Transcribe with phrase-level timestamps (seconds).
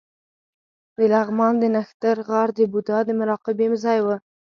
[0.97, 4.07] د لغمان د نښتر غار د بودا د مراقبې ځای و